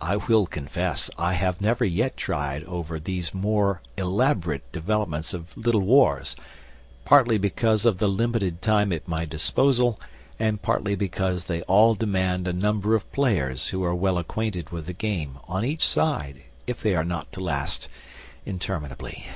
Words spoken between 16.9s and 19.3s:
are not to last interminably.